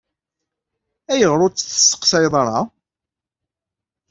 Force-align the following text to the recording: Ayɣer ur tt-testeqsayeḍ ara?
Ayɣer 1.11 1.39
ur 1.45 1.51
tt-testeqsayeḍ 1.51 2.33
ara? 2.41 2.59